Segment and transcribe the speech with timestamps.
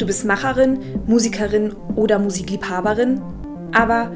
[0.00, 3.20] Du bist Macherin, Musikerin oder Musikliebhaberin,
[3.74, 4.10] aber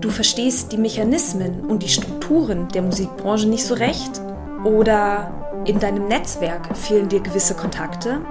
[0.00, 4.22] du verstehst die Mechanismen und die Strukturen der Musikbranche nicht so recht?
[4.64, 8.22] Oder in deinem Netzwerk fehlen dir gewisse Kontakte?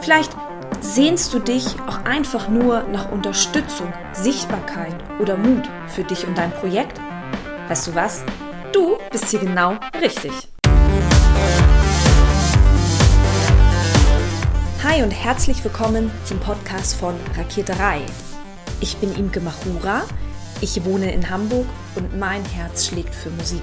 [0.00, 0.30] Vielleicht
[0.80, 6.52] sehnst du dich auch einfach nur nach Unterstützung, Sichtbarkeit oder Mut für dich und dein
[6.52, 7.00] Projekt?
[7.66, 8.22] Weißt du was?
[8.72, 10.53] Du bist hier genau richtig.
[14.86, 18.02] Hi und herzlich willkommen zum Podcast von Raketerei.
[18.82, 20.02] Ich bin Imke Machura,
[20.60, 23.62] ich wohne in Hamburg und mein Herz schlägt für Musik.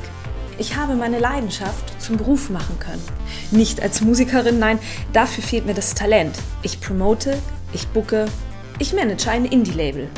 [0.57, 3.03] Ich habe meine Leidenschaft zum Beruf machen können.
[3.51, 4.79] Nicht als Musikerin, nein,
[5.13, 6.35] dafür fehlt mir das Talent.
[6.63, 7.37] Ich promote,
[7.71, 8.25] ich bucke,
[8.79, 10.09] ich manage ein Indie-Label.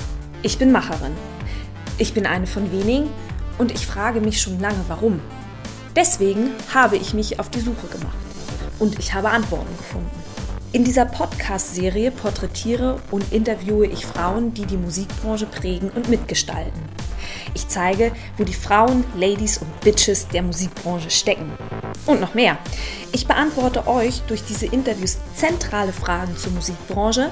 [0.42, 1.18] Ich bin Macherin.
[1.98, 3.10] Ich bin eine von wenigen
[3.58, 5.20] und ich frage mich schon lange, warum.
[5.98, 8.16] Deswegen habe ich mich auf die Suche gemacht
[8.80, 10.23] und ich habe Antworten gefunden.
[10.74, 16.82] In dieser Podcast-Serie porträtiere und interviewe ich Frauen, die die Musikbranche prägen und mitgestalten.
[17.54, 21.52] Ich zeige, wo die Frauen, Ladies und Bitches der Musikbranche stecken.
[22.08, 22.58] Und noch mehr.
[23.12, 27.30] Ich beantworte euch durch diese Interviews zentrale Fragen zur Musikbranche,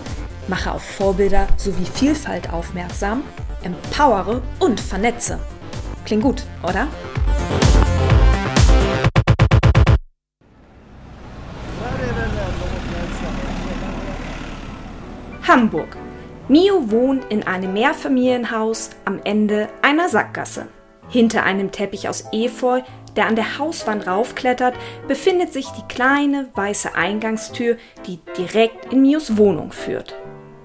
[0.47, 3.23] mache auf Vorbilder sowie Vielfalt aufmerksam,
[3.63, 5.39] empowere und vernetze.
[6.05, 6.87] Klingt gut, oder?
[15.51, 15.97] Hamburg.
[16.47, 20.69] Mio wohnt in einem Mehrfamilienhaus am Ende einer Sackgasse.
[21.09, 22.79] Hinter einem Teppich aus Efeu,
[23.17, 24.75] der an der Hauswand raufklettert,
[25.09, 27.75] befindet sich die kleine weiße Eingangstür,
[28.07, 30.15] die direkt in Mios Wohnung führt.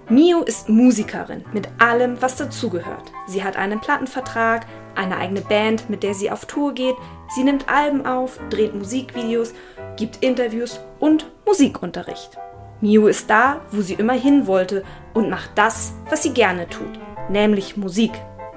[0.08, 3.10] Mio ist Musikerin mit allem, was dazugehört.
[3.26, 6.94] Sie hat einen Plattenvertrag, eine eigene Band, mit der sie auf Tour geht,
[7.34, 9.52] sie nimmt Alben auf, dreht Musikvideos,
[9.96, 12.38] gibt Interviews und Musikunterricht.
[12.80, 16.98] Miu ist da, wo sie immer hin wollte und macht das, was sie gerne tut,
[17.30, 18.12] nämlich Musik.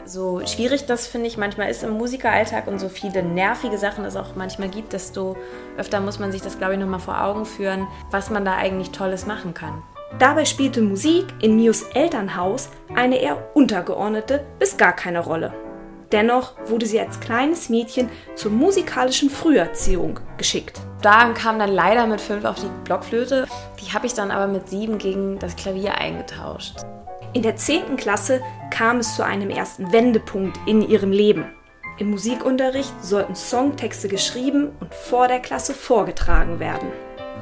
[0.06, 4.16] So schwierig das finde ich manchmal ist im Musikeralltag und so viele nervige Sachen es
[4.16, 5.38] auch manchmal gibt, desto
[5.78, 8.90] öfter muss man sich das, glaube ich, nochmal vor Augen führen, was man da eigentlich
[8.90, 9.84] Tolles machen kann.
[10.18, 15.54] Dabei spielte Musik in Mius Elternhaus eine eher untergeordnete bis gar keine Rolle.
[16.12, 20.80] Dennoch wurde sie als kleines Mädchen zur musikalischen Früherziehung geschickt.
[21.02, 23.48] Da kam dann leider mit fünf auf die Blockflöte.
[23.80, 26.78] Die habe ich dann aber mit sieben gegen das Klavier eingetauscht.
[27.34, 27.96] In der 10.
[27.96, 31.46] Klasse kam es zu einem ersten Wendepunkt in ihrem Leben.
[32.00, 36.90] Im Musikunterricht sollten Songtexte geschrieben und vor der Klasse vorgetragen werden.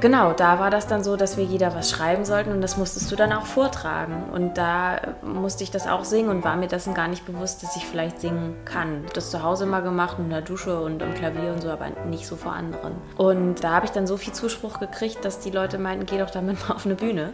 [0.00, 3.10] Genau, da war das dann so, dass wir jeder was schreiben sollten und das musstest
[3.10, 4.30] du dann auch vortragen.
[4.32, 7.74] Und da musste ich das auch singen und war mir dessen gar nicht bewusst, dass
[7.74, 9.04] ich vielleicht singen kann.
[9.14, 12.28] Das zu Hause immer gemacht, in der Dusche und am Klavier und so, aber nicht
[12.28, 12.94] so vor anderen.
[13.16, 16.30] Und da habe ich dann so viel Zuspruch gekriegt, dass die Leute meinten, geh doch
[16.30, 17.32] damit mal auf eine Bühne.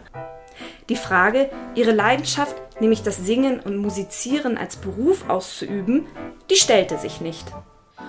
[0.89, 6.07] Die Frage, ihre Leidenschaft, nämlich das Singen und Musizieren als Beruf auszuüben,
[6.49, 7.45] die stellte sich nicht.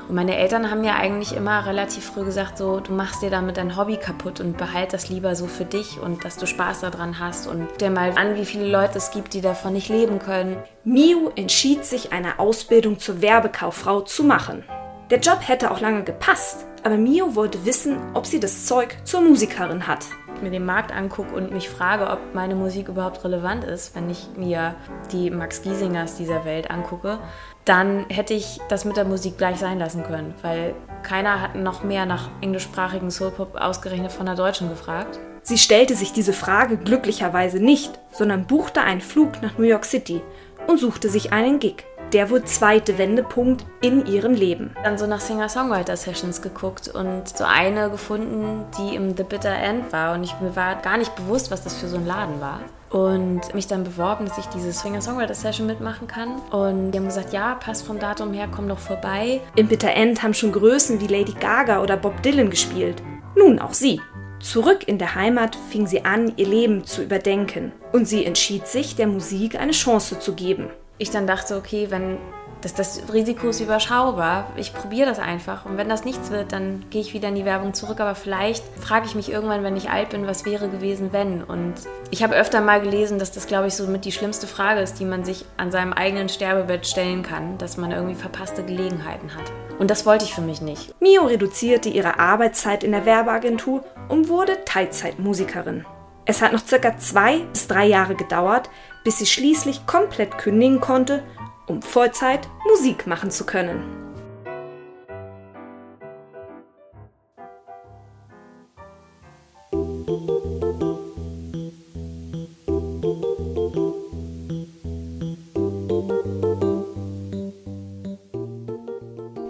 [0.08, 3.58] Und meine Eltern haben mir eigentlich immer relativ früh gesagt, so, du machst dir damit
[3.58, 7.20] dein Hobby kaputt und behalt das lieber so für dich und dass du Spaß daran
[7.20, 10.58] hast und dir mal an, wie viele Leute es gibt, die davon nicht leben können.
[10.84, 14.64] Miu entschied sich, eine Ausbildung zur Werbekauffrau zu machen.
[15.10, 19.22] Der Job hätte auch lange gepasst, aber Mio wollte wissen, ob sie das Zeug zur
[19.22, 20.06] Musikerin hat
[20.42, 24.28] mir den Markt angucke und mich frage, ob meine Musik überhaupt relevant ist, wenn ich
[24.38, 24.76] mir
[25.12, 27.20] die Max Giesingers dieser Welt angucke,
[27.66, 31.84] dann hätte ich das mit der Musik gleich sein lassen können, weil keiner hat noch
[31.84, 35.20] mehr nach englischsprachigen Soulpop ausgerechnet von der Deutschen gefragt.
[35.44, 40.22] Sie stellte sich diese Frage glücklicherweise nicht, sondern buchte einen Flug nach New York City
[40.68, 41.84] und suchte sich einen Gig
[42.14, 44.72] der wohl zweite Wendepunkt in ihrem Leben.
[44.84, 50.14] Dann so nach Singer-Songwriter-Sessions geguckt und so eine gefunden, die im The Bitter End war.
[50.14, 52.62] Und ich, mir war gar nicht bewusst, was das für so ein Laden war.
[52.90, 56.40] Und mich dann beworben, dass ich diese Singer-Songwriter-Session mitmachen kann.
[56.52, 59.42] Und die haben gesagt, ja, passt vom Datum her, komm doch vorbei.
[59.56, 63.02] Im Bitter End haben schon Größen wie Lady Gaga oder Bob Dylan gespielt.
[63.36, 64.00] Nun auch sie.
[64.40, 67.72] Zurück in der Heimat fing sie an, ihr Leben zu überdenken.
[67.92, 72.18] Und sie entschied sich, der Musik eine Chance zu geben ich dann dachte, okay, wenn
[72.66, 75.66] das, das Risiko ist überschaubar, ich probiere das einfach.
[75.66, 78.00] Und wenn das nichts wird, dann gehe ich wieder in die Werbung zurück.
[78.00, 81.44] Aber vielleicht frage ich mich irgendwann, wenn ich alt bin, was wäre gewesen, wenn.
[81.44, 81.76] Und
[82.10, 85.00] ich habe öfter mal gelesen, dass das, glaube ich, so mit die schlimmste Frage ist,
[85.00, 89.52] die man sich an seinem eigenen Sterbebett stellen kann, dass man irgendwie verpasste Gelegenheiten hat.
[89.78, 91.00] Und das wollte ich für mich nicht.
[91.00, 95.86] Mio reduzierte ihre Arbeitszeit in der Werbeagentur und wurde Teilzeitmusikerin.
[96.26, 98.72] Es hat noch circa zwei bis drei Jahre gedauert,
[99.04, 101.22] bis sie schließlich komplett kündigen konnte,
[101.68, 104.06] um Vollzeit Musik machen zu können.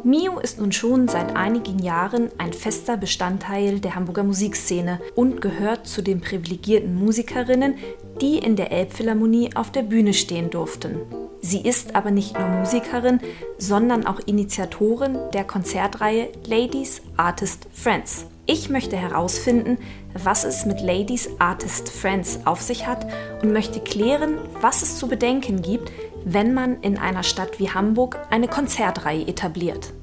[0.04, 5.88] Mio ist nun schon seit einigen Jahren ein fester Bestandteil der Hamburger Musikszene und gehört
[5.88, 7.76] zu den privilegierten Musikerinnen,
[8.22, 11.25] die in der Elbphilharmonie auf der Bühne stehen durften.
[11.48, 13.20] Sie ist aber nicht nur Musikerin,
[13.60, 18.26] sondern auch Initiatorin der Konzertreihe Ladies Artist Friends.
[18.48, 19.78] Ich möchte herausfinden,
[20.16, 23.06] was es mit Ladies Artist Friends auf sich hat
[23.44, 25.92] und möchte klären, was es zu bedenken gibt,
[26.24, 29.94] wenn man in einer Stadt wie Hamburg eine Konzertreihe etabliert.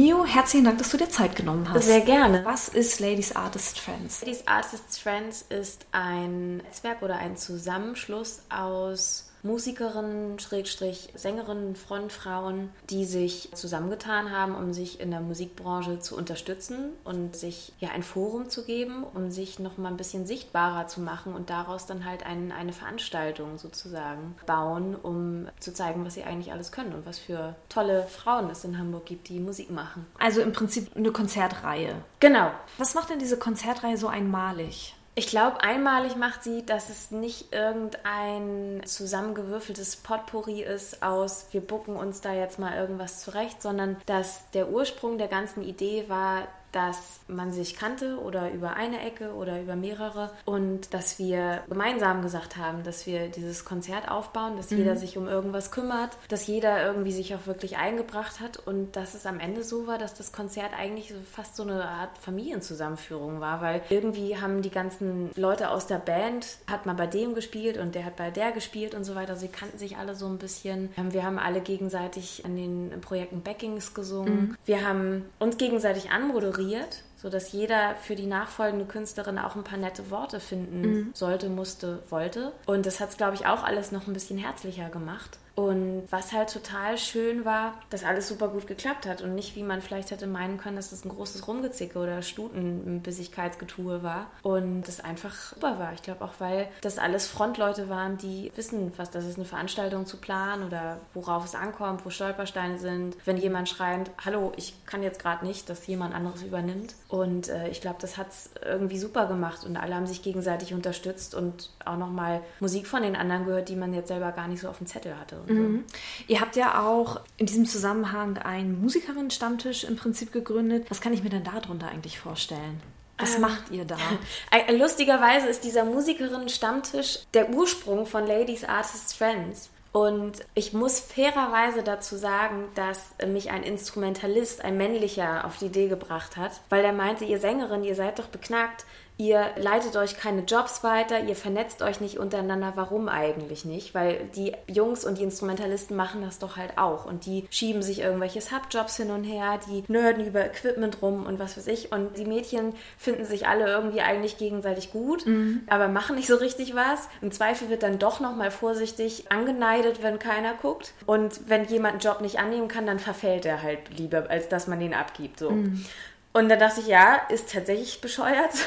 [0.00, 1.84] Mio, herzlichen Dank, dass du dir Zeit genommen hast.
[1.84, 2.42] Sehr gerne.
[2.46, 4.22] Was ist Ladies Artist Friends?
[4.22, 13.04] Ladies Artist Friends ist ein Netzwerk oder ein Zusammenschluss aus Musikerinnen, Schrägstrich Sängerinnen, Frontfrauen, die
[13.04, 18.50] sich zusammengetan haben, um sich in der Musikbranche zu unterstützen und sich ja ein Forum
[18.50, 22.24] zu geben, um sich noch mal ein bisschen sichtbarer zu machen und daraus dann halt
[22.24, 27.18] ein, eine Veranstaltung sozusagen bauen, um zu zeigen, was sie eigentlich alles können und was
[27.18, 30.06] für tolle Frauen es in Hamburg gibt, die Musik machen.
[30.18, 31.94] Also im Prinzip eine Konzertreihe.
[32.20, 32.50] Genau.
[32.78, 34.94] Was macht denn diese Konzertreihe so einmalig?
[35.20, 41.94] Ich glaube, einmalig macht sie, dass es nicht irgendein zusammengewürfeltes Potpourri ist aus, wir bucken
[41.94, 47.20] uns da jetzt mal irgendwas zurecht, sondern dass der Ursprung der ganzen Idee war, dass
[47.26, 52.56] man sich kannte oder über eine Ecke oder über mehrere und dass wir gemeinsam gesagt
[52.56, 54.78] haben, dass wir dieses Konzert aufbauen, dass mhm.
[54.78, 59.14] jeder sich um irgendwas kümmert, dass jeder irgendwie sich auch wirklich eingebracht hat und dass
[59.14, 63.60] es am Ende so war, dass das Konzert eigentlich fast so eine Art Familienzusammenführung war,
[63.60, 67.94] weil irgendwie haben die ganzen Leute aus der Band, hat mal bei dem gespielt und
[67.94, 69.36] der hat bei der gespielt und so weiter.
[69.36, 70.90] Sie kannten sich alle so ein bisschen.
[71.10, 74.40] Wir haben alle gegenseitig an den Projekten Backings gesungen.
[74.40, 74.56] Mhm.
[74.64, 79.78] Wir haben uns gegenseitig anmoderiert moderiert, sodass jeder für die nachfolgende Künstlerin auch ein paar
[79.78, 81.10] nette Worte finden mhm.
[81.14, 82.52] sollte, musste, wollte.
[82.66, 85.38] Und das hat es, glaube ich, auch alles noch ein bisschen herzlicher gemacht.
[85.60, 89.62] Und was halt total schön war, dass alles super gut geklappt hat und nicht, wie
[89.62, 94.26] man vielleicht hätte meinen können, dass das ein großes Rumgezicke oder Stutenbissigkeitsgetue war.
[94.42, 95.92] Und das einfach super war.
[95.92, 100.06] Ich glaube auch, weil das alles Frontleute waren, die wissen, was das ist, eine Veranstaltung
[100.06, 103.16] zu planen oder worauf es ankommt, wo Stolpersteine sind.
[103.26, 106.94] Wenn jemand schreibt, hallo, ich kann jetzt gerade nicht, dass jemand anderes übernimmt.
[107.08, 110.72] Und äh, ich glaube, das hat es irgendwie super gemacht und alle haben sich gegenseitig
[110.72, 114.60] unterstützt und auch nochmal Musik von den anderen gehört, die man jetzt selber gar nicht
[114.60, 115.36] so auf dem Zettel hatte.
[115.54, 115.84] Mhm.
[116.28, 120.86] Ihr habt ja auch in diesem Zusammenhang einen Musikerinnen-Stammtisch im Prinzip gegründet.
[120.88, 122.80] Was kann ich mir denn darunter eigentlich vorstellen?
[123.18, 123.98] Was ähm, macht ihr da?
[124.72, 129.70] Lustigerweise ist dieser Musikerinnen-Stammtisch der Ursprung von Ladies Artists Friends.
[129.92, 135.88] Und ich muss fairerweise dazu sagen, dass mich ein Instrumentalist, ein männlicher, auf die Idee
[135.88, 138.84] gebracht hat, weil er meinte, ihr Sängerin, ihr seid doch beknackt,
[139.20, 142.72] ihr leitet euch keine Jobs weiter, ihr vernetzt euch nicht untereinander.
[142.76, 143.94] Warum eigentlich nicht?
[143.94, 148.00] Weil die Jungs und die Instrumentalisten machen das doch halt auch und die schieben sich
[148.00, 151.92] irgendwelche Subjobs hin und her, die nerden über Equipment rum und was weiß ich.
[151.92, 155.64] Und die Mädchen finden sich alle irgendwie eigentlich gegenseitig gut, mhm.
[155.68, 157.10] aber machen nicht so richtig was.
[157.20, 160.94] Im Zweifel wird dann doch nochmal vorsichtig angeneidet, wenn keiner guckt.
[161.04, 164.66] Und wenn jemand einen Job nicht annehmen kann, dann verfällt er halt lieber, als dass
[164.66, 165.40] man den abgibt.
[165.40, 165.50] So.
[165.50, 165.84] Mhm.
[166.32, 168.52] Und dann dachte ich, ja, ist tatsächlich bescheuert.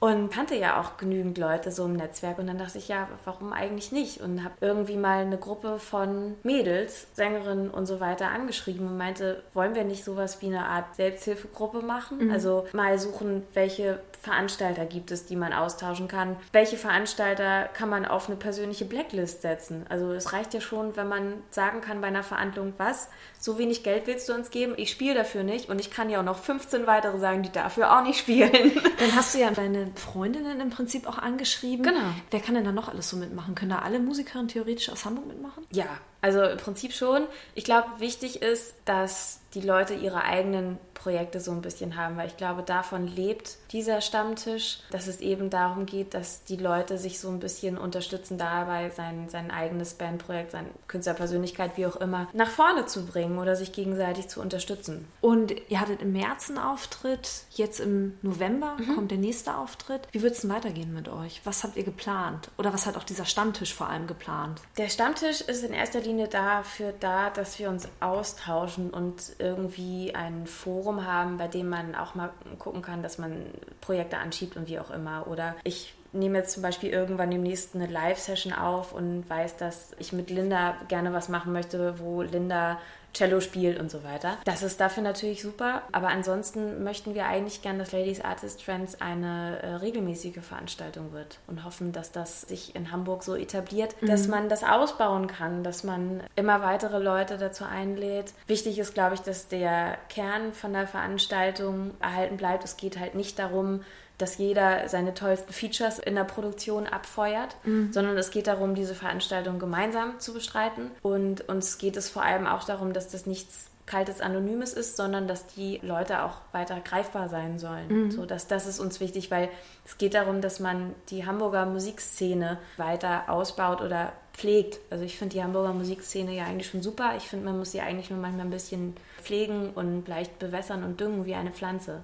[0.00, 2.38] Und kannte ja auch genügend Leute so im Netzwerk.
[2.38, 4.22] Und dann dachte ich, ja, warum eigentlich nicht?
[4.22, 9.42] Und habe irgendwie mal eine Gruppe von Mädels, Sängerinnen und so weiter angeschrieben und meinte,
[9.52, 12.28] wollen wir nicht sowas wie eine Art Selbsthilfegruppe machen?
[12.28, 12.30] Mhm.
[12.30, 16.36] Also mal suchen, welche Veranstalter gibt es, die man austauschen kann?
[16.52, 19.84] Welche Veranstalter kann man auf eine persönliche Blacklist setzen?
[19.90, 23.82] Also es reicht ja schon, wenn man sagen kann bei einer Verhandlung, was, so wenig
[23.82, 26.38] Geld willst du uns geben, ich spiele dafür nicht und ich kann ja auch noch
[26.38, 28.52] 15 weitere sagen, die dafür auch nicht spielen.
[28.98, 31.82] Dann hast du ja deine Freundinnen im Prinzip auch angeschrieben.
[31.82, 32.00] Genau.
[32.30, 33.54] Wer kann denn da noch alles so mitmachen?
[33.54, 35.64] Können da alle Musikerinnen theoretisch aus Hamburg mitmachen?
[35.70, 35.86] Ja,
[36.20, 37.22] also im Prinzip schon.
[37.54, 42.26] Ich glaube, wichtig ist, dass die Leute ihre eigenen Projekte so ein bisschen haben, weil
[42.26, 47.20] ich glaube, davon lebt dieser Stammtisch, dass es eben darum geht, dass die Leute sich
[47.20, 52.50] so ein bisschen unterstützen dabei, sein, sein eigenes Bandprojekt, seine Künstlerpersönlichkeit, wie auch immer, nach
[52.50, 55.08] vorne zu bringen oder sich gegenseitig zu unterstützen.
[55.22, 58.94] Und ihr hattet im März einen Auftritt, jetzt im November mhm.
[58.94, 60.02] kommt der nächste Auftritt.
[60.12, 61.40] Wie wird es denn weitergehen mit euch?
[61.44, 62.50] Was habt ihr geplant?
[62.58, 64.60] Oder was hat auch dieser Stammtisch vor allem geplant?
[64.76, 70.46] Der Stammtisch ist in erster Linie dafür da, dass wir uns austauschen und irgendwie ein
[70.46, 73.46] Forum haben, bei dem man auch mal gucken kann, dass man
[73.80, 75.26] Projekte anschiebt und wie auch immer.
[75.26, 80.12] Oder ich nehme jetzt zum Beispiel irgendwann demnächst eine Live-Session auf und weiß, dass ich
[80.12, 82.78] mit Linda gerne was machen möchte, wo Linda
[83.12, 84.38] Cello spielt und so weiter.
[84.44, 89.00] Das ist dafür natürlich super, aber ansonsten möchten wir eigentlich gerne, dass Ladies Artist Friends
[89.00, 94.06] eine äh, regelmäßige Veranstaltung wird und hoffen, dass das sich in Hamburg so etabliert, mhm.
[94.06, 98.32] dass man das ausbauen kann, dass man immer weitere Leute dazu einlädt.
[98.46, 102.64] Wichtig ist, glaube ich, dass der Kern von der Veranstaltung erhalten bleibt.
[102.64, 103.82] Es geht halt nicht darum,
[104.20, 107.92] dass jeder seine tollsten Features in der Produktion abfeuert, mhm.
[107.92, 110.90] sondern es geht darum, diese Veranstaltung gemeinsam zu bestreiten.
[111.02, 115.26] Und uns geht es vor allem auch darum, dass das nichts kaltes Anonymes ist, sondern
[115.26, 117.88] dass die Leute auch weiter greifbar sein sollen.
[117.88, 118.10] Mhm.
[118.10, 119.48] So, dass das ist uns wichtig, weil
[119.84, 124.78] es geht darum, dass man die Hamburger Musikszene weiter ausbaut oder pflegt.
[124.90, 127.14] Also ich finde die Hamburger Musikszene ja eigentlich schon super.
[127.16, 131.00] Ich finde, man muss sie eigentlich nur manchmal ein bisschen pflegen und leicht bewässern und
[131.00, 132.00] düngen wie eine Pflanze.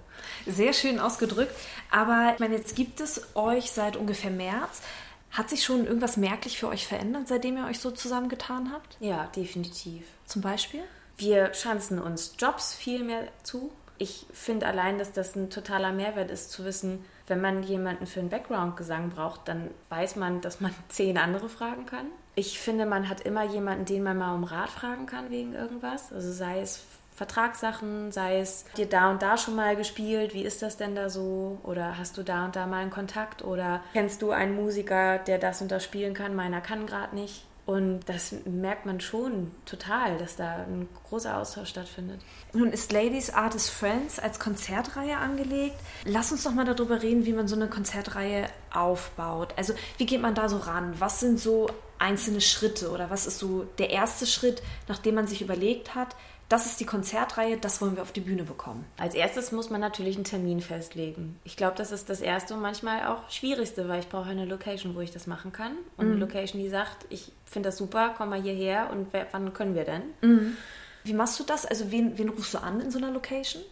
[0.46, 1.54] Sehr schön ausgedrückt.
[1.90, 4.82] Aber ich meine, jetzt gibt es euch seit ungefähr März.
[5.30, 8.96] Hat sich schon irgendwas merklich für euch verändert, seitdem ihr euch so zusammengetan habt?
[9.00, 10.04] Ja, definitiv.
[10.24, 10.82] Zum Beispiel?
[11.16, 13.70] Wir schanzen uns Jobs viel mehr zu.
[13.98, 18.20] Ich finde allein, dass das ein totaler Mehrwert ist, zu wissen, wenn man jemanden für
[18.20, 22.06] einen Background-Gesang braucht, dann weiß man, dass man zehn andere fragen kann.
[22.34, 26.12] Ich finde, man hat immer jemanden, den man mal um Rat fragen kann wegen irgendwas.
[26.12, 30.60] Also sei es Vertragssachen, sei es dir da und da schon mal gespielt, wie ist
[30.60, 31.58] das denn da so?
[31.62, 33.42] Oder hast du da und da mal einen Kontakt?
[33.42, 36.34] Oder kennst du einen Musiker, der das und das spielen kann?
[36.34, 37.46] Meiner kann gerade nicht.
[37.66, 42.20] Und das merkt man schon total, dass da ein großer Austausch stattfindet.
[42.52, 45.74] Nun ist Ladies Artist Friends als Konzertreihe angelegt.
[46.04, 49.52] Lass uns doch mal darüber reden, wie man so eine Konzertreihe aufbaut.
[49.56, 50.94] Also wie geht man da so ran?
[51.00, 51.68] Was sind so
[51.98, 56.14] einzelne Schritte oder was ist so der erste Schritt, nachdem man sich überlegt hat,
[56.48, 58.84] das ist die Konzertreihe, das wollen wir auf die Bühne bekommen.
[58.98, 61.38] Als erstes muss man natürlich einen Termin festlegen.
[61.42, 64.94] Ich glaube, das ist das erste und manchmal auch schwierigste, weil ich brauche eine Location,
[64.94, 65.72] wo ich das machen kann.
[65.96, 66.12] Und mhm.
[66.12, 69.84] eine Location, die sagt, ich finde das super, komm mal hierher und wann können wir
[69.84, 70.02] denn?
[70.20, 70.56] Mhm.
[71.02, 71.66] Wie machst du das?
[71.66, 73.62] Also wen, wen rufst du an in so einer Location?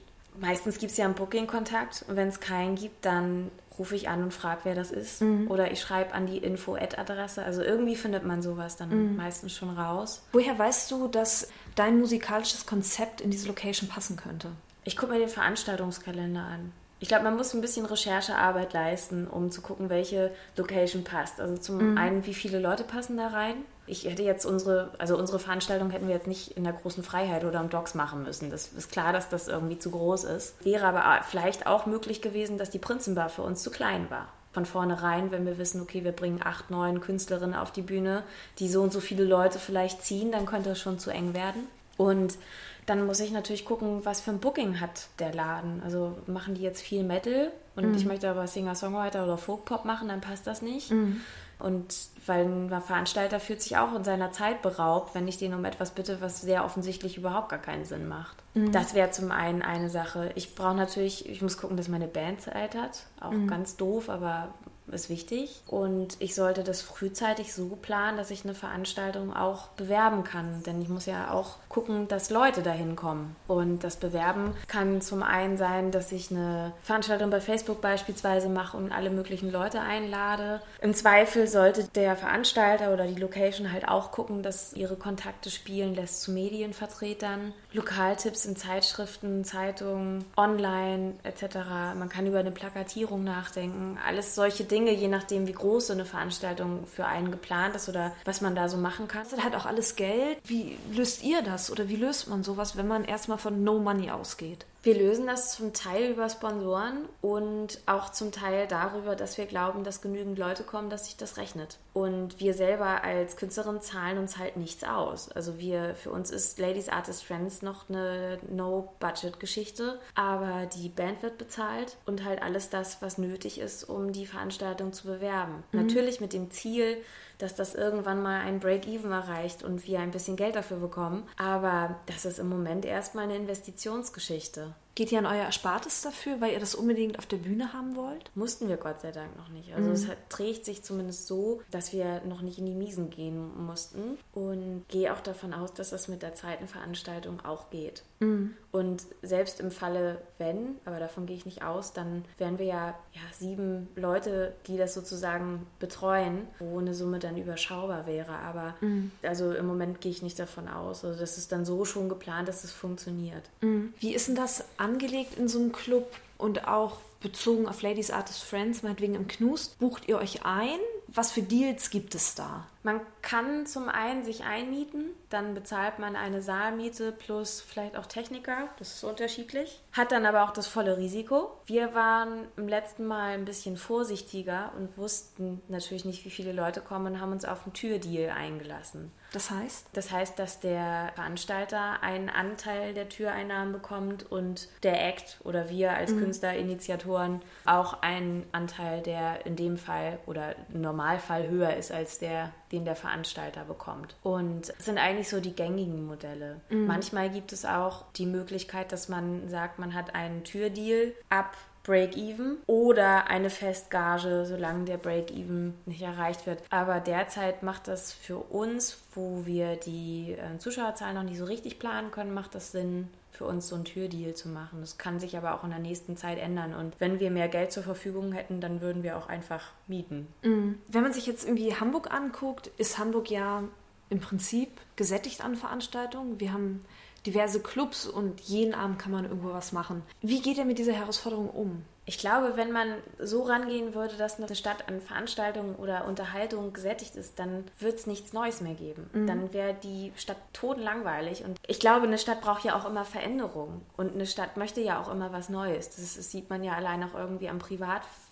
[0.40, 4.22] Meistens gibt es ja einen Booking-Kontakt und wenn es keinen gibt, dann rufe ich an
[4.22, 5.22] und frage, wer das ist.
[5.22, 5.50] Mhm.
[5.50, 7.44] Oder ich schreibe an die Info-Ad-Adresse.
[7.44, 9.16] Also irgendwie findet man sowas dann mhm.
[9.16, 10.22] meistens schon raus.
[10.32, 14.50] Woher weißt du, dass dein musikalisches Konzept in diese Location passen könnte?
[14.84, 16.72] Ich gucke mir den Veranstaltungskalender an.
[17.00, 21.40] Ich glaube, man muss ein bisschen Recherchearbeit leisten, um zu gucken, welche Location passt.
[21.40, 21.98] Also zum mhm.
[21.98, 23.56] einen, wie viele Leute passen da rein.
[23.86, 27.44] Ich hätte jetzt unsere, also unsere Veranstaltung hätten wir jetzt nicht in der großen Freiheit
[27.44, 28.50] oder am Docks machen müssen.
[28.50, 30.64] Das ist klar, dass das irgendwie zu groß ist.
[30.64, 34.66] Wäre aber vielleicht auch möglich gewesen, dass die Prinzenbar für uns zu klein war von
[34.66, 38.22] vornherein, wenn wir wissen, okay, wir bringen acht, neun Künstlerinnen auf die Bühne,
[38.60, 41.66] die so und so viele Leute vielleicht ziehen, dann könnte es schon zu eng werden.
[41.96, 42.38] Und
[42.86, 45.82] dann muss ich natürlich gucken, was für ein Booking hat der Laden.
[45.84, 47.96] Also machen die jetzt viel Metal und mhm.
[47.96, 50.90] ich möchte aber Singer-Songwriter oder Folk-Pop machen, dann passt das nicht.
[50.90, 51.20] Mhm.
[51.58, 51.94] Und
[52.26, 55.92] weil ein Veranstalter fühlt sich auch in seiner Zeit beraubt, wenn ich den um etwas
[55.92, 58.36] bitte, was sehr offensichtlich überhaupt gar keinen Sinn macht.
[58.54, 58.72] Mhm.
[58.72, 60.30] Das wäre zum einen eine Sache.
[60.34, 63.06] Ich brauche natürlich, ich muss gucken, dass meine Band Zeit hat.
[63.20, 63.46] Auch mhm.
[63.46, 64.48] ganz doof, aber
[64.92, 65.62] ist wichtig.
[65.66, 70.62] Und ich sollte das frühzeitig so planen, dass ich eine Veranstaltung auch bewerben kann.
[70.64, 73.36] Denn ich muss ja auch gucken, dass Leute dahin kommen.
[73.48, 78.76] Und das Bewerben kann zum einen sein, dass ich eine Veranstaltung bei Facebook beispielsweise mache
[78.76, 80.60] und alle möglichen Leute einlade.
[80.80, 85.94] Im Zweifel sollte der Veranstalter oder die Location halt auch gucken, dass ihre Kontakte spielen
[85.94, 91.56] lässt zu Medienvertretern, Lokaltipps in Zeitschriften, Zeitungen, online etc.
[91.96, 93.98] Man kann über eine Plakatierung nachdenken.
[94.06, 97.88] Alles solche Dinge Dinge, je nachdem, wie groß so eine Veranstaltung für einen geplant ist
[97.88, 99.22] oder was man da so machen kann.
[99.22, 100.38] Das ist halt auch alles Geld.
[100.44, 104.10] Wie löst ihr das oder wie löst man sowas, wenn man erstmal von No Money
[104.10, 104.66] ausgeht?
[104.84, 109.82] Wir lösen das zum Teil über Sponsoren und auch zum Teil darüber, dass wir glauben,
[109.82, 111.78] dass genügend Leute kommen, dass sich das rechnet.
[111.94, 115.32] Und wir selber als Künstlerin zahlen uns halt nichts aus.
[115.32, 121.38] Also wir, für uns ist Ladies Artist Friends noch eine No-Budget-Geschichte, aber die Band wird
[121.38, 125.64] bezahlt und halt alles das, was nötig ist, um die Veranstaltung zu bewerben.
[125.72, 125.80] Mhm.
[125.80, 126.98] Natürlich mit dem Ziel,
[127.38, 131.28] dass das irgendwann mal ein Break-Even erreicht und wir ein bisschen Geld dafür bekommen.
[131.36, 134.74] Aber das ist im Moment erstmal eine Investitionsgeschichte.
[134.94, 138.30] Geht ihr an euer Erspartes dafür, weil ihr das unbedingt auf der Bühne haben wollt?
[138.36, 139.74] Mussten wir Gott sei Dank noch nicht.
[139.74, 139.94] Also mhm.
[139.94, 144.18] es trägt sich zumindest so, dass wir noch nicht in die Miesen gehen mussten.
[144.32, 148.04] Und gehe auch davon aus, dass das mit der zweiten Veranstaltung auch geht.
[148.20, 148.54] Mhm.
[148.70, 152.86] Und selbst im Falle, wenn, aber davon gehe ich nicht aus, dann wären wir ja,
[153.12, 158.32] ja sieben Leute, die das sozusagen betreuen, wo eine Summe dann überschaubar wäre.
[158.32, 159.12] Aber mhm.
[159.22, 161.04] also im Moment gehe ich nicht davon aus.
[161.04, 163.48] Also das ist dann so schon geplant, dass es funktioniert.
[163.60, 163.92] Mhm.
[164.00, 168.44] Wie ist denn das angelegt in so einem Club und auch bezogen auf Ladies Artist
[168.44, 170.78] Friends, meinetwegen im Knust, bucht ihr euch ein?
[171.08, 172.66] Was für Deals gibt es da?
[172.84, 178.68] Man kann zum einen sich einmieten, dann bezahlt man eine Saalmiete plus vielleicht auch Techniker,
[178.78, 179.80] das ist unterschiedlich.
[179.92, 181.50] Hat dann aber auch das volle Risiko.
[181.64, 186.82] Wir waren im letzten Mal ein bisschen vorsichtiger und wussten natürlich nicht, wie viele Leute
[186.82, 189.10] kommen und haben uns auf einen Türdeal eingelassen.
[189.32, 189.88] Das heißt?
[189.94, 195.94] Das heißt, dass der Veranstalter einen Anteil der Türeinnahmen bekommt und der Act oder wir
[195.94, 196.20] als mhm.
[196.20, 202.52] Künstlerinitiatoren auch einen Anteil, der in dem Fall oder im Normalfall höher ist als der
[202.74, 204.16] den der Veranstalter bekommt.
[204.22, 206.60] Und es sind eigentlich so die gängigen Modelle.
[206.68, 206.86] Mhm.
[206.86, 212.56] Manchmal gibt es auch die Möglichkeit, dass man sagt, man hat einen Türdeal ab Break-Even
[212.66, 216.62] oder eine Festgage, solange der Break-Even nicht erreicht wird.
[216.70, 221.78] Aber derzeit macht das für uns, wo wir die äh, Zuschauerzahlen noch nicht so richtig
[221.78, 224.80] planen können, macht das Sinn, für uns so einen Türdeal zu machen.
[224.80, 226.72] Das kann sich aber auch in der nächsten Zeit ändern.
[226.72, 230.28] Und wenn wir mehr Geld zur Verfügung hätten, dann würden wir auch einfach mieten.
[230.42, 230.78] Mhm.
[230.88, 233.64] Wenn man sich jetzt irgendwie Hamburg anguckt, ist Hamburg ja
[234.08, 236.38] im Prinzip gesättigt an Veranstaltungen.
[236.38, 236.84] Wir haben
[237.26, 240.02] diverse Clubs und jeden Abend kann man irgendwo was machen.
[240.20, 241.82] Wie geht ihr mit dieser Herausforderung um?
[242.06, 247.16] Ich glaube, wenn man so rangehen würde, dass eine Stadt an Veranstaltungen oder Unterhaltungen gesättigt
[247.16, 249.08] ist, dann wird es nichts Neues mehr geben.
[249.12, 249.26] Mhm.
[249.26, 251.44] Dann wäre die Stadt totenlangweilig.
[251.44, 253.82] Und ich glaube, eine Stadt braucht ja auch immer Veränderung.
[253.96, 255.90] Und eine Stadt möchte ja auch immer was Neues.
[255.96, 257.58] Das, das sieht man ja allein auch irgendwie am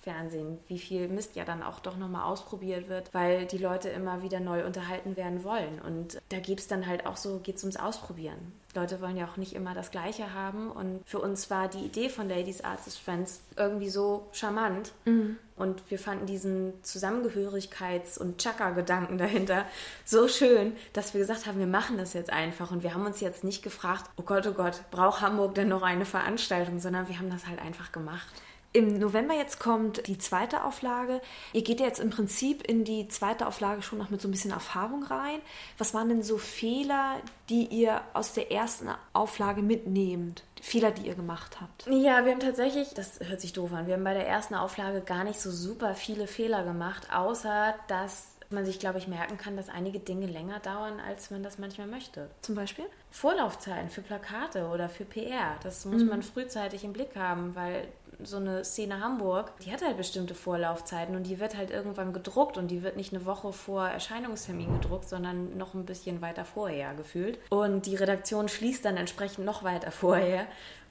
[0.02, 4.23] Privatfernsehen, wie viel Mist ja dann auch doch nochmal ausprobiert wird, weil die Leute immer
[4.23, 5.80] wieder neu unterhalten werden wollen.
[5.80, 8.52] Und da gibt es dann halt auch so, geht es ums Ausprobieren.
[8.75, 10.71] Leute wollen ja auch nicht immer das Gleiche haben.
[10.71, 14.92] Und für uns war die Idee von Ladies Artist Friends irgendwie so charmant.
[15.04, 15.37] Mhm.
[15.56, 19.66] Und wir fanden diesen Zusammengehörigkeits- und Chaka-Gedanken dahinter
[20.04, 22.71] so schön, dass wir gesagt haben, wir machen das jetzt einfach.
[22.71, 25.82] Und wir haben uns jetzt nicht gefragt, oh Gott, oh Gott, braucht Hamburg denn noch
[25.82, 28.32] eine Veranstaltung, sondern wir haben das halt einfach gemacht.
[28.75, 31.21] Im November jetzt kommt die zweite Auflage.
[31.52, 34.31] Ihr geht ja jetzt im Prinzip in die zweite Auflage schon noch mit so ein
[34.31, 35.41] bisschen Erfahrung rein.
[35.76, 37.17] Was waren denn so Fehler,
[37.50, 40.43] die ihr aus der ersten Auflage mitnehmt?
[40.62, 41.87] Fehler, die ihr gemacht habt?
[41.87, 45.02] Ja, wir haben tatsächlich, das hört sich doof an, wir haben bei der ersten Auflage
[45.02, 49.56] gar nicht so super viele Fehler gemacht, außer dass man sich, glaube ich, merken kann,
[49.56, 52.30] dass einige Dinge länger dauern, als man das manchmal möchte.
[52.43, 52.85] Zum Beispiel?
[53.11, 55.56] Vorlaufzeiten für Plakate oder für PR.
[55.63, 56.08] Das muss mhm.
[56.08, 57.89] man frühzeitig im Blick haben, weil
[58.25, 62.56] so eine Szene Hamburg, die hat halt bestimmte Vorlaufzeiten und die wird halt irgendwann gedruckt
[62.58, 66.95] und die wird nicht eine Woche vor Erscheinungstermin gedruckt, sondern noch ein bisschen weiter vorher
[66.95, 67.39] gefühlt.
[67.50, 70.47] Und die Redaktion schließt dann entsprechend noch weiter vorher.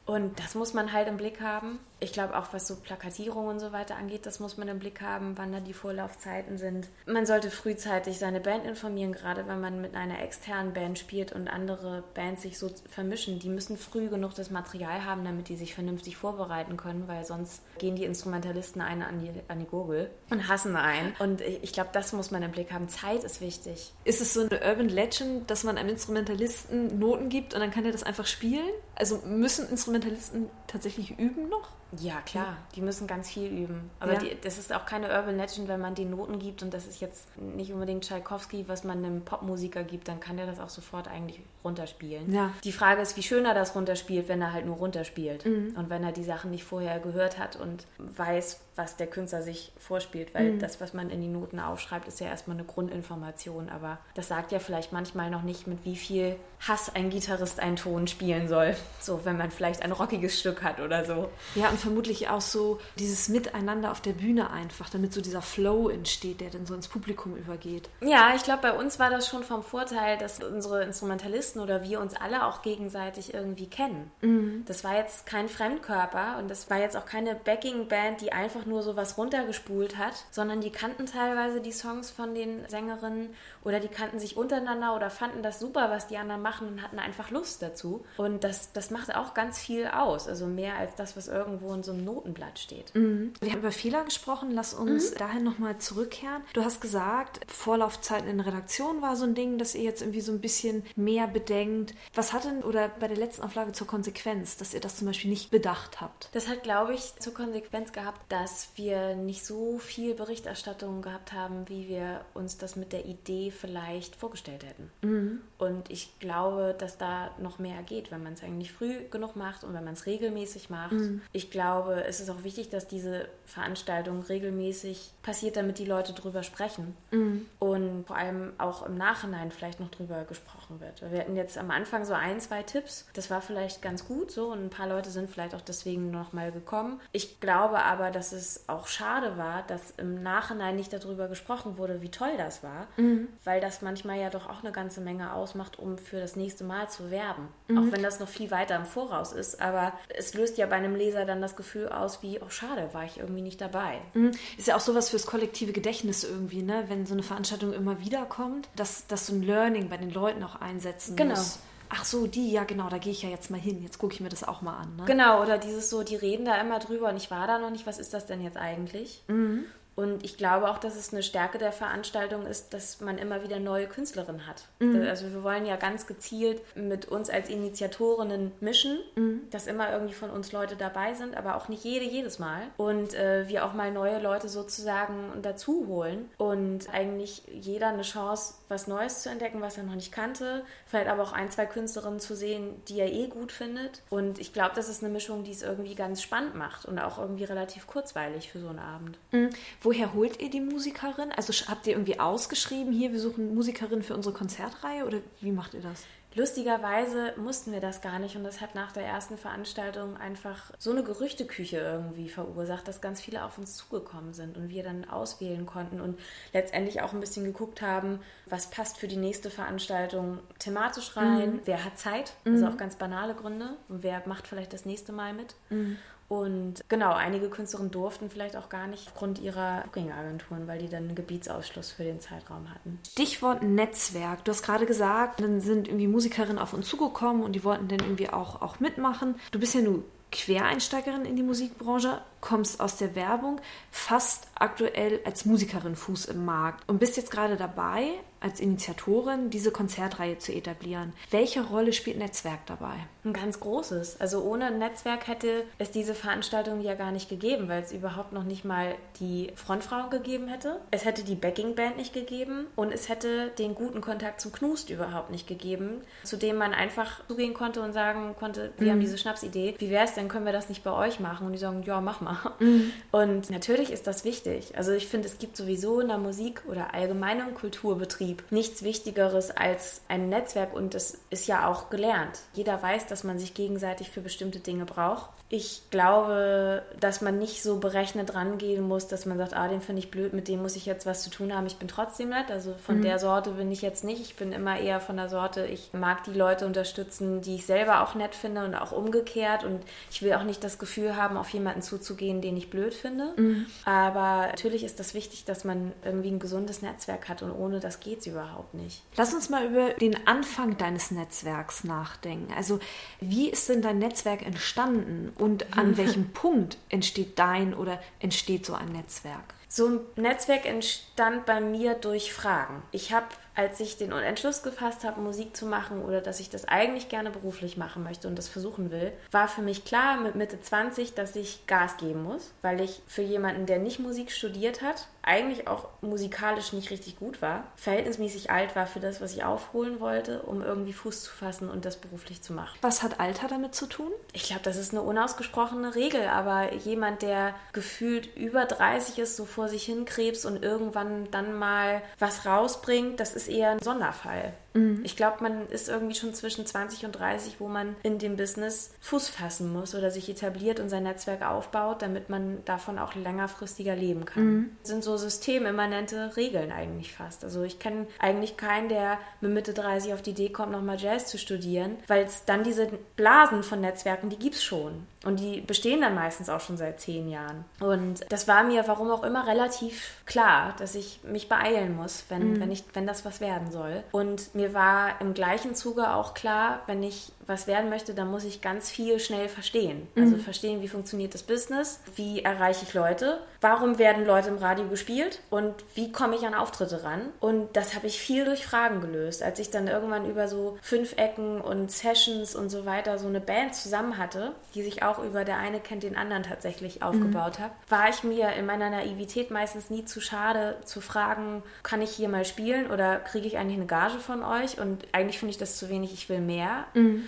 [0.05, 3.59] Und das muss man halt im Blick haben ich glaube auch, was so Plakatierung und
[3.59, 6.89] so weiter angeht, das muss man im Blick haben, wann da die Vorlaufzeiten sind.
[7.05, 11.47] Man sollte frühzeitig seine Band informieren, gerade wenn man mit einer externen Band spielt und
[11.47, 13.37] andere Bands sich so vermischen.
[13.37, 17.61] Die müssen früh genug das Material haben, damit die sich vernünftig vorbereiten können, weil sonst
[17.77, 21.13] gehen die Instrumentalisten einen an die, an die Gurgel und hassen einen.
[21.19, 22.89] Und ich glaube, das muss man im Blick haben.
[22.89, 23.93] Zeit ist wichtig.
[24.05, 27.85] Ist es so eine Urban Legend, dass man einem Instrumentalisten Noten gibt und dann kann
[27.85, 28.69] er das einfach spielen?
[28.95, 31.69] Also müssen Instrumentalisten tatsächlich üben noch?
[31.99, 33.89] Ja, klar, die müssen ganz viel üben.
[33.99, 34.19] Aber ja.
[34.19, 37.01] die, das ist auch keine Urban Legend, wenn man die Noten gibt und das ist
[37.01, 41.09] jetzt nicht unbedingt Tchaikovsky, was man einem Popmusiker gibt, dann kann der das auch sofort
[41.09, 42.31] eigentlich runterspielen.
[42.33, 42.51] Ja.
[42.63, 45.73] Die Frage ist, wie schön er das runterspielt, wenn er halt nur runterspielt mhm.
[45.75, 49.71] und wenn er die Sachen nicht vorher gehört hat und weiß, was der Künstler sich
[49.77, 50.59] vorspielt, weil mhm.
[50.59, 54.51] das, was man in die Noten aufschreibt, ist ja erstmal eine Grundinformation, aber das sagt
[54.51, 58.75] ja vielleicht manchmal noch nicht, mit wie viel Hass ein Gitarrist einen Ton spielen soll.
[58.99, 61.29] So, wenn man vielleicht ein rockiges Stück hat oder so.
[61.55, 65.89] Ja, und vermutlich auch so dieses Miteinander auf der Bühne einfach, damit so dieser Flow
[65.89, 67.89] entsteht, der dann so ins Publikum übergeht.
[68.01, 71.99] Ja, ich glaube, bei uns war das schon vom Vorteil, dass unsere Instrumentalisten oder wir
[71.99, 74.11] uns alle auch gegenseitig irgendwie kennen.
[74.21, 74.63] Mhm.
[74.67, 78.83] Das war jetzt kein Fremdkörper und das war jetzt auch keine Backing-Band, die einfach nur
[78.83, 83.29] so was runtergespult hat, sondern die kannten teilweise die Songs von den Sängerinnen
[83.63, 86.99] oder die kannten sich untereinander oder fanden das super, was die anderen machen und hatten
[86.99, 88.05] einfach Lust dazu.
[88.17, 91.83] Und das, das macht auch ganz viel aus, also mehr als das, was irgendwo in
[91.83, 92.93] so einem Notenblatt steht.
[92.95, 93.33] Mhm.
[93.39, 95.17] Wir haben über Fehler gesprochen, lass uns mhm.
[95.17, 96.41] dahin nochmal zurückkehren.
[96.53, 100.31] Du hast gesagt, Vorlaufzeiten in Redaktion war so ein Ding, dass ihr jetzt irgendwie so
[100.31, 101.93] ein bisschen mehr bedenkt.
[102.13, 105.29] Was hat denn oder bei der letzten Auflage zur Konsequenz, dass ihr das zum Beispiel
[105.29, 106.29] nicht bedacht habt?
[106.33, 111.67] Das hat, glaube ich, zur Konsequenz gehabt, dass wir nicht so viel Berichterstattung gehabt haben,
[111.69, 114.91] wie wir uns das mit der Idee vielleicht vorgestellt hätten.
[115.01, 115.41] Mhm.
[115.57, 119.63] Und ich glaube, dass da noch mehr geht, wenn man es eigentlich früh genug macht
[119.63, 120.93] und wenn man es regelmäßig macht.
[120.93, 121.21] Mhm.
[121.33, 126.43] Ich glaube, es ist auch wichtig, dass diese Veranstaltung regelmäßig passiert, damit die Leute drüber
[126.43, 126.95] sprechen.
[127.11, 127.45] Mhm.
[127.59, 131.01] Und vor allem auch im Nachhinein vielleicht noch drüber gesprochen wird.
[131.11, 133.07] Wir hatten jetzt am Anfang so ein, zwei Tipps.
[133.13, 136.33] Das war vielleicht ganz gut so und ein paar Leute sind vielleicht auch deswegen noch
[136.33, 136.99] mal gekommen.
[137.11, 142.01] Ich glaube aber, dass es auch schade war, dass im Nachhinein nicht darüber gesprochen wurde,
[142.01, 143.27] wie toll das war, mhm.
[143.43, 146.89] weil das manchmal ja doch auch eine ganze Menge ausmacht, um für das nächste Mal
[146.89, 147.47] zu werben.
[147.67, 147.77] Mhm.
[147.77, 150.95] Auch wenn das noch viel weiter im Voraus ist, aber es löst ja bei einem
[150.95, 153.99] Leser dann das Gefühl aus, wie, oh schade, war ich irgendwie nicht dabei.
[154.13, 154.31] Mhm.
[154.57, 156.85] Ist ja auch sowas fürs kollektive Gedächtnis irgendwie, ne?
[156.87, 160.43] wenn so eine Veranstaltung immer wieder kommt, dass, dass so ein Learning bei den Leuten
[160.43, 161.35] auch einsetzen genau.
[161.35, 161.59] muss
[161.93, 164.21] ach so, die, ja genau, da gehe ich ja jetzt mal hin, jetzt gucke ich
[164.21, 164.95] mir das auch mal an.
[164.95, 165.05] Ne?
[165.05, 167.85] Genau, oder dieses so, die reden da immer drüber und ich war da noch nicht,
[167.85, 169.23] was ist das denn jetzt eigentlich?
[169.27, 169.65] Mhm.
[170.01, 173.59] Und ich glaube auch, dass es eine Stärke der Veranstaltung ist, dass man immer wieder
[173.59, 174.63] neue Künstlerinnen hat.
[174.79, 175.03] Mhm.
[175.03, 179.41] Also wir wollen ja ganz gezielt mit uns als Initiatorinnen mischen, mhm.
[179.51, 182.63] dass immer irgendwie von uns Leute dabei sind, aber auch nicht jede jedes Mal.
[182.77, 188.55] Und äh, wir auch mal neue Leute sozusagen dazu holen und eigentlich jeder eine Chance,
[188.69, 190.63] was Neues zu entdecken, was er noch nicht kannte.
[190.87, 194.01] Vielleicht aber auch ein, zwei Künstlerinnen zu sehen, die er eh gut findet.
[194.09, 197.19] Und ich glaube, das ist eine Mischung, die es irgendwie ganz spannend macht und auch
[197.19, 199.19] irgendwie relativ kurzweilig für so einen Abend.
[199.31, 199.49] Mhm.
[199.91, 201.33] Woher holt ihr die Musikerin?
[201.35, 205.73] Also habt ihr irgendwie ausgeschrieben, hier, wir suchen Musikerin für unsere Konzertreihe oder wie macht
[205.73, 206.05] ihr das?
[206.33, 210.91] Lustigerweise mussten wir das gar nicht und das hat nach der ersten Veranstaltung einfach so
[210.91, 215.65] eine Gerüchteküche irgendwie verursacht, dass ganz viele auf uns zugekommen sind und wir dann auswählen
[215.65, 216.17] konnten und
[216.53, 221.61] letztendlich auch ein bisschen geguckt haben, was passt für die nächste Veranstaltung thematisch rein, mhm.
[221.65, 222.71] wer hat Zeit, also mhm.
[222.71, 225.55] auch ganz banale Gründe und wer macht vielleicht das nächste Mal mit.
[225.69, 225.97] Mhm.
[226.31, 231.03] Und genau, einige Künstlerinnen durften vielleicht auch gar nicht aufgrund ihrer Booking-Agenturen, weil die dann
[231.03, 232.99] einen Gebietsausschluss für den Zeitraum hatten.
[233.05, 234.45] Stichwort Netzwerk.
[234.45, 237.99] Du hast gerade gesagt, dann sind irgendwie Musikerinnen auf uns zugekommen und die wollten dann
[237.99, 239.35] irgendwie auch, auch mitmachen.
[239.51, 245.45] Du bist ja nur Quereinsteigerin in die Musikbranche, kommst aus der Werbung, fast aktuell als
[245.45, 248.09] Musikerin Fuß im Markt und bist jetzt gerade dabei,
[248.41, 251.13] als Initiatorin diese Konzertreihe zu etablieren.
[251.29, 252.95] Welche Rolle spielt Netzwerk dabei?
[253.23, 254.19] Ein ganz großes.
[254.19, 258.43] Also ohne Netzwerk hätte es diese Veranstaltung ja gar nicht gegeben, weil es überhaupt noch
[258.43, 260.81] nicht mal die Frontfrau gegeben hätte.
[260.89, 265.29] Es hätte die Backingband nicht gegeben und es hätte den guten Kontakt zum Knust überhaupt
[265.29, 268.91] nicht gegeben, zu dem man einfach zugehen konnte und sagen konnte, wir mhm.
[268.91, 271.45] haben diese Schnapsidee, wie wäre es denn, können wir das nicht bei euch machen?
[271.45, 272.30] Und die sagen, ja, mach mal.
[272.59, 272.91] Mhm.
[273.11, 274.77] Und natürlich ist das wichtig.
[274.77, 280.01] Also ich finde, es gibt sowieso in der Musik oder allgemeinem Kulturbetrieb nichts Wichtigeres als
[280.07, 282.39] ein Netzwerk und das ist ja auch gelernt.
[282.53, 285.29] Jeder weiß, dass man sich gegenseitig für bestimmte Dinge braucht.
[285.53, 289.99] Ich glaube, dass man nicht so berechnet rangehen muss, dass man sagt, ah, den finde
[289.99, 291.67] ich blöd, mit dem muss ich jetzt was zu tun haben.
[291.67, 292.49] Ich bin trotzdem nett.
[292.49, 293.01] Also von mhm.
[293.01, 294.21] der Sorte bin ich jetzt nicht.
[294.21, 298.01] Ich bin immer eher von der Sorte, ich mag die Leute unterstützen, die ich selber
[298.01, 299.65] auch nett finde und auch umgekehrt.
[299.65, 303.33] Und ich will auch nicht das Gefühl haben, auf jemanden zuzugehen, den ich blöd finde.
[303.35, 303.65] Mhm.
[303.83, 307.99] Aber natürlich ist das wichtig, dass man irgendwie ein gesundes Netzwerk hat und ohne das
[307.99, 309.03] geht es überhaupt nicht.
[309.17, 312.53] Lass uns mal über den Anfang deines Netzwerks nachdenken.
[312.55, 312.79] Also
[313.19, 318.75] wie ist denn dein Netzwerk entstanden und an welchem Punkt entsteht dein oder entsteht so
[318.75, 319.55] ein Netzwerk?
[319.67, 322.83] So ein Netzwerk entstand bei mir durch Fragen.
[322.91, 323.25] Ich habe
[323.61, 327.29] als ich den Entschluss gefasst habe, Musik zu machen oder dass ich das eigentlich gerne
[327.29, 331.35] beruflich machen möchte und das versuchen will, war für mich klar mit Mitte 20, dass
[331.35, 335.89] ich Gas geben muss, weil ich für jemanden, der nicht Musik studiert hat, eigentlich auch
[336.01, 340.63] musikalisch nicht richtig gut war, verhältnismäßig alt war für das, was ich aufholen wollte, um
[340.63, 342.77] irgendwie Fuß zu fassen und das beruflich zu machen.
[342.81, 344.11] Was hat Alter damit zu tun?
[344.33, 349.45] Ich glaube, das ist eine unausgesprochene Regel, aber jemand, der gefühlt über 30 ist, so
[349.45, 354.53] vor sich hinkrebst und irgendwann dann mal was rausbringt, das ist eher ein Sonderfall.
[354.73, 355.01] Mhm.
[355.03, 358.91] Ich glaube, man ist irgendwie schon zwischen 20 und 30, wo man in dem Business
[359.01, 363.95] Fuß fassen muss oder sich etabliert und sein Netzwerk aufbaut, damit man davon auch längerfristiger
[363.95, 364.43] leben kann.
[364.43, 364.77] Mhm.
[364.81, 367.43] Das sind so systemimmanente Regeln eigentlich fast.
[367.43, 371.27] Also ich kenne eigentlich keinen, der mit Mitte 30 auf die Idee kommt, nochmal Jazz
[371.27, 375.07] zu studieren, weil es dann diese Blasen von Netzwerken, die gibt es schon.
[375.23, 377.63] Und die bestehen dann meistens auch schon seit zehn Jahren.
[377.79, 382.53] Und das war mir, warum auch immer, relativ klar, dass ich mich beeilen muss, wenn,
[382.53, 382.59] mhm.
[382.59, 384.03] wenn, ich, wenn das was werden soll.
[384.11, 388.43] Und mir war im gleichen Zuge auch klar, wenn ich was werden möchte, dann muss
[388.43, 390.07] ich ganz viel schnell verstehen.
[390.15, 390.41] Also mhm.
[390.41, 395.39] verstehen, wie funktioniert das Business, wie erreiche ich Leute, warum werden Leute im Radio gespielt
[395.49, 397.21] und wie komme ich an Auftritte ran.
[397.39, 399.43] Und das habe ich viel durch Fragen gelöst.
[399.43, 403.41] Als ich dann irgendwann über so fünf Ecken und Sessions und so weiter so eine
[403.41, 407.63] Band zusammen hatte, die sich auch über der eine kennt den anderen tatsächlich aufgebaut mhm.
[407.63, 412.11] habe, war ich mir in meiner Naivität meistens nie zu schade zu fragen, kann ich
[412.11, 414.79] hier mal spielen oder kriege ich eigentlich eine Gage von euch?
[414.79, 416.85] Und eigentlich finde ich das zu wenig, ich will mehr.
[416.93, 417.27] Mhm.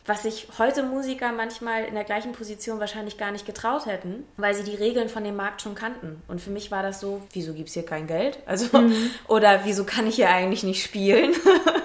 [0.05, 4.55] was sich heute Musiker manchmal in der gleichen Position wahrscheinlich gar nicht getraut hätten, weil
[4.55, 6.21] sie die Regeln von dem Markt schon kannten.
[6.27, 8.39] Und für mich war das so, wieso gibt es hier kein Geld?
[8.45, 9.11] Also, mhm.
[9.27, 11.33] oder wieso kann ich hier eigentlich nicht spielen?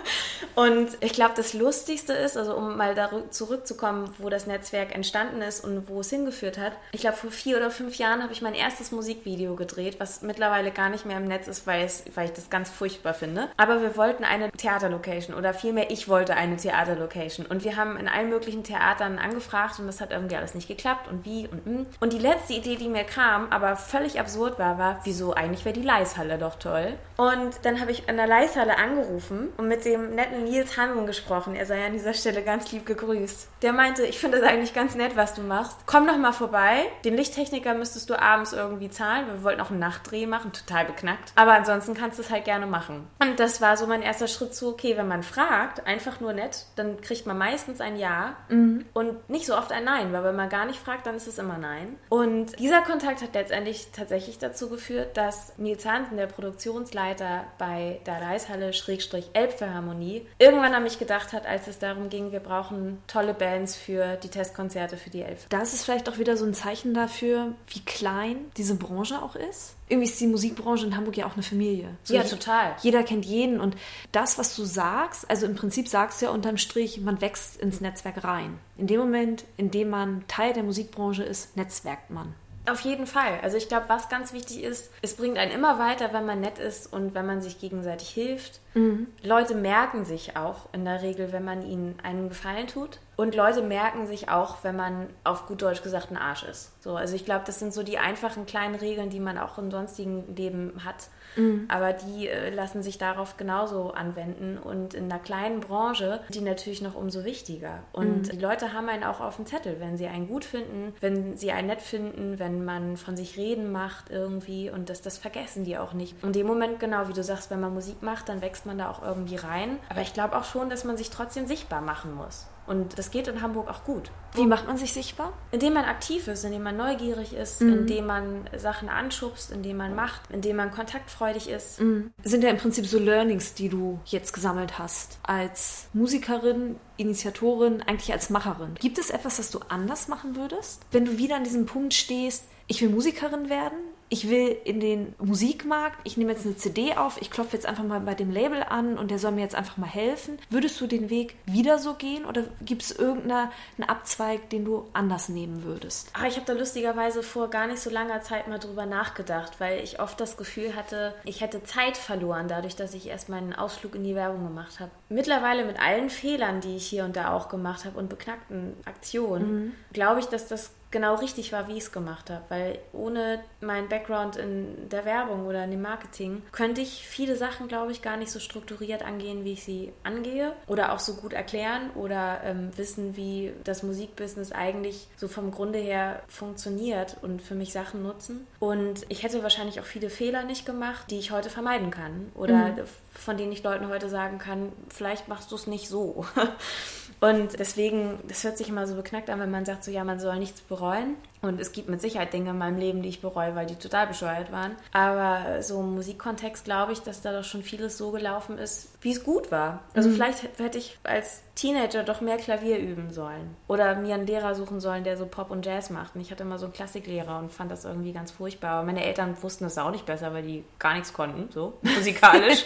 [0.55, 2.97] und ich glaube, das Lustigste ist, also um mal
[3.31, 6.73] zurückzukommen, wo das Netzwerk entstanden ist und wo es hingeführt hat.
[6.93, 10.71] Ich glaube, vor vier oder fünf Jahren habe ich mein erstes Musikvideo gedreht, was mittlerweile
[10.71, 13.49] gar nicht mehr im Netz ist, weil, es, weil ich das ganz furchtbar finde.
[13.59, 17.47] Aber wir wollten eine Theaterlocation oder vielmehr ich wollte eine Theaterlocation.
[17.47, 21.09] Und wir haben in allen möglichen Theatern angefragt und das hat irgendwie alles nicht geklappt
[21.09, 21.87] und wie und mh.
[22.01, 25.75] Und die letzte Idee, die mir kam, aber völlig absurd war, war, wieso eigentlich wäre
[25.75, 26.95] die Leishalle doch toll.
[27.17, 31.55] Und dann habe ich an der Leishalle angerufen und mit dem netten Nils Hansen gesprochen.
[31.55, 33.49] Er sei an dieser Stelle ganz lieb gegrüßt.
[33.63, 35.77] Der meinte, ich finde es eigentlich ganz nett, was du machst.
[35.87, 36.85] Komm doch mal vorbei.
[37.05, 39.27] Den Lichttechniker müsstest du abends irgendwie zahlen.
[39.27, 41.33] Wir wollten auch einen Nachtdreh machen, total beknackt.
[41.35, 43.07] Aber ansonsten kannst du es halt gerne machen.
[43.19, 46.67] Und das war so mein erster Schritt zu, okay, wenn man fragt, einfach nur nett,
[46.77, 48.85] dann kriegt man meistens ein Ja mhm.
[48.93, 51.39] und nicht so oft ein Nein, weil wenn man gar nicht fragt, dann ist es
[51.39, 51.97] immer Nein.
[52.09, 58.21] Und dieser Kontakt hat letztendlich tatsächlich dazu geführt, dass Nils Hansen, der Produktionsleiter bei der
[58.21, 63.35] Reishalle Schrägstrich Elbphilharmonie, irgendwann an mich gedacht hat, als es darum ging, wir brauchen tolle
[63.35, 65.47] Bands für die Testkonzerte für die Elf.
[65.49, 69.76] Da ist vielleicht auch wieder so ein Zeichen dafür, wie klein diese Branche auch ist
[69.89, 71.97] irgendwie ist die Musikbranche in Hamburg ja auch eine Familie.
[72.03, 72.75] So ja, total.
[72.83, 73.77] Jeder kennt jeden und
[74.13, 77.81] das, was du sagst, also im Prinzip sagst du ja unterm Strich, man wächst ins
[77.81, 78.59] Netzwerk rein.
[78.77, 82.35] In dem Moment, in dem man Teil der Musikbranche ist, netzwerkt man.
[82.69, 83.39] Auf jeden Fall.
[83.43, 86.59] Also ich glaube, was ganz wichtig ist, es bringt einen immer weiter, wenn man nett
[86.59, 88.61] ist und wenn man sich gegenseitig hilft.
[88.77, 89.07] Mhm.
[89.23, 93.01] Leute merken sich auch in der Regel, wenn man ihnen einen Gefallen tut.
[93.17, 96.83] Und Leute merken sich auch, wenn man auf gut Deutsch gesagt ein Arsch ist.
[96.83, 99.71] So, also ich glaube, das sind so die einfachen kleinen Regeln, die man auch im
[99.71, 101.09] sonstigen Leben hat.
[101.37, 101.65] Mhm.
[101.69, 104.59] Aber die äh, lassen sich darauf genauso anwenden.
[104.59, 107.85] Und in einer kleinen Branche die natürlich noch umso wichtiger.
[107.93, 108.23] Und mhm.
[108.25, 111.53] die Leute haben einen auch auf dem Zettel, wenn sie einen gut finden, wenn sie
[111.53, 114.69] einen nett finden, wenn man von sich reden macht irgendwie.
[114.69, 116.23] Und das, das vergessen die auch nicht.
[116.23, 118.79] Und in dem Moment, genau wie du sagst, wenn man Musik macht, dann wächst man
[118.79, 119.79] da auch irgendwie rein.
[119.89, 122.47] Aber ich glaube auch schon, dass man sich trotzdem sichtbar machen muss.
[122.67, 124.11] Und das geht in Hamburg auch gut.
[124.35, 125.33] Wie macht man sich sichtbar?
[125.53, 127.81] Indem man aktiv ist, indem man neugierig ist, mhm.
[127.81, 131.81] indem man Sachen anschubst, indem man macht, indem man kontaktfreudig ist.
[131.81, 132.13] Mhm.
[132.25, 135.19] Sind ja im Prinzip so Learnings, die du jetzt gesammelt hast.
[135.23, 138.75] Als Musikerin, Initiatorin, eigentlich als Macherin.
[138.81, 140.83] Gibt es etwas, das du anders machen würdest?
[140.91, 145.15] Wenn du wieder an diesem Punkt stehst, ich will Musikerin werden, ich will in den
[145.19, 148.63] Musikmarkt, ich nehme jetzt eine CD auf, ich klopfe jetzt einfach mal bei dem Label
[148.63, 150.39] an und der soll mir jetzt einfach mal helfen.
[150.49, 153.51] Würdest du den Weg wieder so gehen oder gibt es irgendeinen
[153.87, 156.11] Abzweig, den du anders nehmen würdest?
[156.13, 159.83] Ach, ich habe da lustigerweise vor gar nicht so langer Zeit mal drüber nachgedacht, weil
[159.83, 163.97] ich oft das Gefühl hatte, ich hätte Zeit verloren, dadurch, dass ich erst meinen Ausflug
[163.97, 164.91] in die Werbung gemacht habe.
[165.09, 169.55] Mittlerweile mit allen Fehlern, die ich hier und da auch gemacht habe und beknackten Aktionen,
[169.55, 169.73] mhm.
[169.93, 172.43] glaube ich, dass das genau richtig war, wie ich es gemacht habe.
[172.49, 177.69] Weil ohne meinen Background in der Werbung oder in dem Marketing könnte ich viele Sachen,
[177.69, 180.55] glaube ich, gar nicht so strukturiert angehen, wie ich sie angehe.
[180.67, 185.79] Oder auch so gut erklären oder ähm, wissen, wie das Musikbusiness eigentlich so vom Grunde
[185.79, 188.47] her funktioniert und für mich Sachen nutzen.
[188.59, 192.33] Und ich hätte wahrscheinlich auch viele Fehler nicht gemacht, die ich heute vermeiden kann.
[192.35, 192.81] Oder mhm.
[193.19, 196.25] Von denen ich Leuten heute sagen kann, vielleicht machst du es nicht so.
[197.21, 200.21] Und deswegen, das hört sich immer so beknackt an, wenn man sagt, so ja, man
[200.21, 201.17] soll nichts bereuen.
[201.47, 204.07] Und es gibt mit Sicherheit Dinge in meinem Leben, die ich bereue, weil die total
[204.07, 204.77] bescheuert waren.
[204.93, 209.13] Aber so im Musikkontext glaube ich, dass da doch schon vieles so gelaufen ist, wie
[209.13, 209.81] es gut war.
[209.95, 210.15] Also mhm.
[210.15, 213.57] vielleicht hätte ich als Teenager doch mehr Klavier üben sollen.
[213.67, 216.15] Oder mir einen Lehrer suchen sollen, der so Pop und Jazz macht.
[216.15, 218.73] Und ich hatte immer so einen Klassiklehrer und fand das irgendwie ganz furchtbar.
[218.73, 222.63] Aber meine Eltern wussten das auch nicht besser, weil die gar nichts konnten, so musikalisch.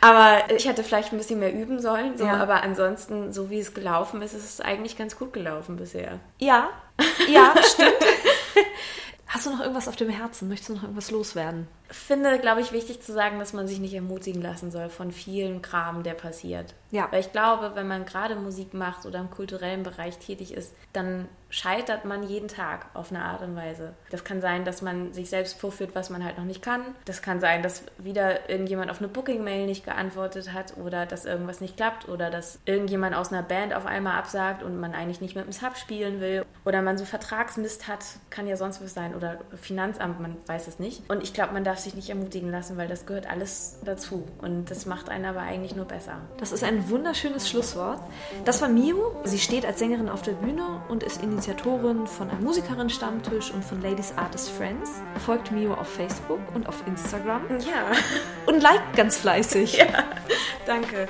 [0.00, 2.16] aber ich hätte vielleicht ein bisschen mehr üben sollen.
[2.16, 2.24] So.
[2.24, 2.36] Ja.
[2.36, 6.20] Aber ansonsten, so wie es gelaufen ist, ist es eigentlich ganz gut gelaufen bisher.
[6.38, 6.68] Ja,
[7.28, 7.96] ja, stimmt.
[9.26, 10.48] Hast du noch irgendwas auf dem Herzen?
[10.48, 11.68] Möchtest du noch irgendwas loswerden?
[11.90, 15.62] Finde, glaube ich, wichtig zu sagen, dass man sich nicht ermutigen lassen soll von vielen
[15.62, 16.74] Kram, der passiert.
[16.90, 17.08] Ja.
[17.10, 21.28] Weil ich glaube, wenn man gerade Musik macht oder im kulturellen Bereich tätig ist, dann
[21.50, 23.92] scheitert man jeden Tag auf eine Art und Weise.
[24.10, 26.82] Das kann sein, dass man sich selbst vorführt, was man halt noch nicht kann.
[27.04, 31.60] Das kann sein, dass wieder irgendjemand auf eine Booking-Mail nicht geantwortet hat oder dass irgendwas
[31.60, 35.34] nicht klappt oder dass irgendjemand aus einer Band auf einmal absagt und man eigentlich nicht
[35.34, 39.16] mit dem Sub spielen will oder man so Vertragsmist hat, kann ja sonst was sein
[39.16, 41.02] oder Finanzamt, man weiß es nicht.
[41.10, 44.26] Und ich glaube, man darf sich nicht ermutigen lassen, weil das gehört alles dazu.
[44.40, 46.18] Und das macht einen aber eigentlich nur besser.
[46.38, 48.00] Das ist ein wunderschönes Schlusswort.
[48.44, 49.16] Das war Mio.
[49.24, 53.80] Sie steht als Sängerin auf der Bühne und ist Initiatorin von einem Musikerin-Stammtisch und von
[53.82, 54.90] Ladies Artist Friends.
[55.24, 57.42] Folgt Mio auf Facebook und auf Instagram.
[57.60, 57.92] Ja.
[58.46, 59.78] Und liked ganz fleißig.
[59.90, 60.04] Ja,
[60.66, 61.08] danke.